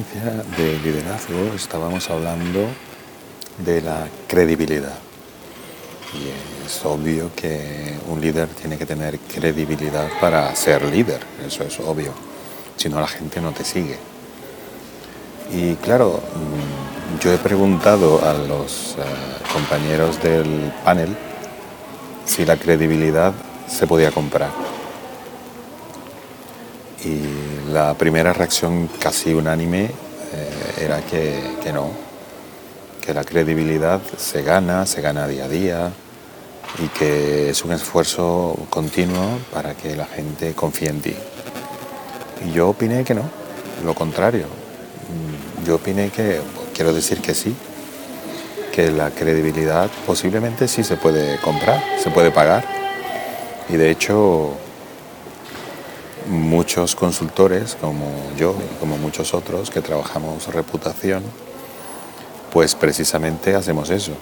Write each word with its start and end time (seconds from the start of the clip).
inicio 0.00 1.54
estábamos 1.54 2.08
hablando 2.10 2.66
de 3.58 3.82
la 3.82 4.06
credibilidad. 4.26 4.98
Y 6.14 6.66
es 6.66 6.84
obvio 6.84 7.30
que 7.36 7.98
un 8.08 8.20
líder 8.20 8.48
tiene 8.48 8.76
que 8.76 8.86
tener 8.86 9.18
credibilidad 9.18 10.08
para 10.20 10.54
ser 10.56 10.82
líder, 10.84 11.20
eso 11.46 11.64
es 11.64 11.78
obvio. 11.80 12.12
Si 12.76 12.88
no, 12.88 13.00
la 13.00 13.06
gente 13.06 13.40
no 13.40 13.52
te 13.52 13.64
sigue. 13.64 13.98
Y 15.52 15.74
claro, 15.76 16.20
mm, 16.34 17.20
yo 17.20 17.32
he 17.32 17.38
preguntado 17.38 18.24
a 18.24 18.32
los 18.32 18.96
eh, 18.98 19.02
compañeros 19.52 20.22
del 20.22 20.72
panel 20.84 21.16
si 22.24 22.44
la 22.46 22.56
credibilidad 22.56 23.32
se 23.68 23.86
podía 23.86 24.10
comprar. 24.10 24.50
Y 27.04 27.29
la 27.72 27.94
primera 27.94 28.32
reacción 28.32 28.88
casi 29.00 29.32
unánime 29.32 29.84
eh, 29.84 29.90
era 30.80 31.00
que, 31.02 31.56
que 31.62 31.72
no, 31.72 31.90
que 33.00 33.14
la 33.14 33.24
credibilidad 33.24 34.00
se 34.16 34.42
gana, 34.42 34.86
se 34.86 35.00
gana 35.00 35.26
día 35.26 35.44
a 35.44 35.48
día 35.48 35.92
y 36.78 36.88
que 36.88 37.50
es 37.50 37.64
un 37.64 37.72
esfuerzo 37.72 38.56
continuo 38.70 39.38
para 39.52 39.74
que 39.74 39.96
la 39.96 40.06
gente 40.06 40.52
confíe 40.54 40.88
en 40.88 41.00
ti. 41.00 41.14
Y 42.46 42.52
yo 42.52 42.68
opiné 42.68 43.04
que 43.04 43.14
no, 43.14 43.24
lo 43.84 43.94
contrario. 43.94 44.46
Mm, 44.46 45.66
yo 45.66 45.76
opiné 45.76 46.10
que, 46.10 46.40
quiero 46.74 46.92
decir 46.92 47.20
que 47.20 47.34
sí, 47.34 47.54
que 48.72 48.90
la 48.90 49.10
credibilidad 49.10 49.90
posiblemente 50.06 50.68
sí 50.68 50.84
se 50.84 50.96
puede 50.96 51.38
comprar, 51.38 51.82
se 52.02 52.10
puede 52.10 52.30
pagar. 52.30 52.64
Y 53.68 53.76
de 53.76 53.90
hecho, 53.90 54.54
muchos 56.30 56.94
consultores, 56.94 57.76
como 57.80 58.06
yo 58.38 58.54
y 58.54 58.78
como 58.78 58.96
muchos 58.96 59.34
otros 59.34 59.70
que 59.70 59.82
trabajamos 59.82 60.46
reputación, 60.54 61.22
pues 62.52 62.74
precisamente 62.74 63.54
hacemos 63.54 63.90
eso. 63.90 64.12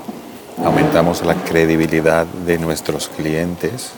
Aumentamos 0.64 1.24
la 1.24 1.34
credibilidad 1.34 2.26
de 2.26 2.58
nuestros 2.58 3.08
clientes 3.08 3.90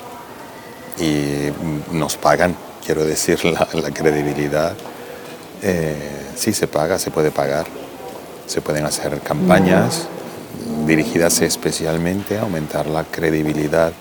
y 0.98 1.50
nos 1.92 2.16
pagan, 2.16 2.54
quiero 2.84 3.04
decir, 3.04 3.44
la, 3.44 3.90
credibilidad. 3.92 4.74
Eh, 5.62 6.26
sí 6.34 6.52
se 6.52 6.66
paga, 6.66 6.98
se 6.98 7.10
puede 7.10 7.30
pagar. 7.30 7.66
Se 8.46 8.60
pueden 8.60 8.84
hacer 8.84 9.20
campañas 9.20 10.08
dirigidas 10.86 11.40
especialmente 11.40 12.38
a 12.38 12.42
aumentar 12.42 12.86
la 12.86 13.04
credibilidad 13.04 13.92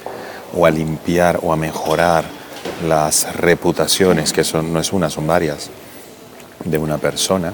o 0.58 0.66
a 0.66 0.72
limpiar 0.72 1.40
o 1.44 1.54
a 1.54 1.56
mejorar 1.56 2.39
las 2.84 3.36
reputaciones, 3.36 4.34
que 4.34 4.44
son, 4.44 4.74
no 4.74 4.80
es 4.80 4.94
una, 4.94 5.10
son 5.10 5.28
varias, 5.28 5.70
de 6.64 6.78
una 6.78 6.98
persona. 6.98 7.54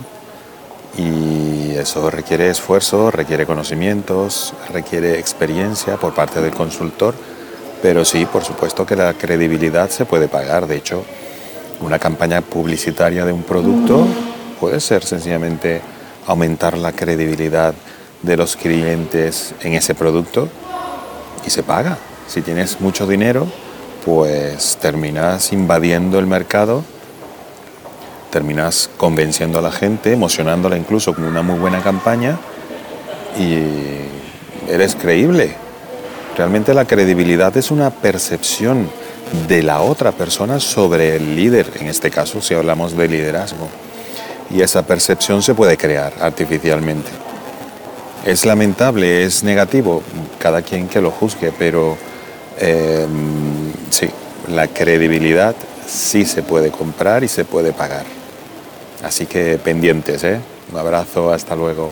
Y 0.97 1.71
eso 1.71 2.09
requiere 2.09 2.49
esfuerzo, 2.49 3.11
requiere 3.11 3.45
conocimientos, 3.45 4.53
requiere 4.71 5.19
experiencia 5.19 5.97
por 5.97 6.13
parte 6.13 6.41
del 6.41 6.53
consultor, 6.53 7.13
pero 7.81 8.05
sí, 8.05 8.25
por 8.25 8.43
supuesto 8.43 8.85
que 8.85 8.95
la 8.95 9.13
credibilidad 9.13 9.89
se 9.89 10.05
puede 10.05 10.27
pagar. 10.27 10.67
De 10.67 10.77
hecho, 10.77 11.03
una 11.81 11.99
campaña 11.99 12.41
publicitaria 12.41 13.25
de 13.25 13.33
un 13.33 13.43
producto 13.43 14.07
puede 14.59 14.79
ser 14.79 15.03
sencillamente 15.03 15.81
aumentar 16.27 16.77
la 16.77 16.93
credibilidad 16.93 17.73
de 18.21 18.37
los 18.37 18.55
clientes 18.55 19.53
en 19.61 19.73
ese 19.73 19.93
producto 19.93 20.47
y 21.45 21.49
se 21.49 21.61
paga. 21.61 21.97
Si 22.27 22.41
tienes 22.41 22.79
mucho 22.81 23.05
dinero, 23.05 23.47
pues 24.05 24.77
terminas 24.77 25.51
invadiendo 25.51 26.19
el 26.19 26.27
mercado, 26.27 26.83
terminas 28.29 28.89
convenciendo 28.97 29.57
a 29.57 29.63
la 29.63 29.71
gente, 29.71 30.13
emocionándola 30.13 30.77
incluso 30.77 31.15
con 31.15 31.23
una 31.23 31.41
muy 31.41 31.57
buena 31.57 31.81
campaña 31.81 32.37
y 33.39 33.63
eres 34.71 34.95
creíble. 34.95 35.55
Realmente 36.37 36.75
la 36.75 36.85
credibilidad 36.85 37.57
es 37.57 37.71
una 37.71 37.89
percepción 37.89 38.89
de 39.47 39.63
la 39.63 39.81
otra 39.81 40.11
persona 40.11 40.59
sobre 40.59 41.15
el 41.15 41.35
líder, 41.35 41.71
en 41.79 41.87
este 41.87 42.11
caso 42.11 42.41
si 42.41 42.53
hablamos 42.53 42.95
de 42.95 43.07
liderazgo. 43.07 43.67
Y 44.51 44.61
esa 44.61 44.85
percepción 44.85 45.41
se 45.41 45.55
puede 45.55 45.77
crear 45.77 46.13
artificialmente. 46.21 47.09
Es 48.23 48.45
lamentable, 48.45 49.23
es 49.23 49.43
negativo, 49.43 50.03
cada 50.37 50.61
quien 50.61 50.87
que 50.87 51.01
lo 51.01 51.09
juzgue, 51.09 51.51
pero 51.57 51.97
eh, 52.59 53.07
la 54.49 54.67
credibilidad 54.67 55.55
sí 55.87 56.25
se 56.25 56.43
puede 56.43 56.71
comprar 56.71 57.23
y 57.23 57.27
se 57.27 57.45
puede 57.45 57.73
pagar. 57.73 58.05
Así 59.03 59.25
que 59.25 59.57
pendientes, 59.57 60.23
¿eh? 60.23 60.39
Un 60.71 60.79
abrazo, 60.79 61.31
hasta 61.31 61.55
luego. 61.55 61.91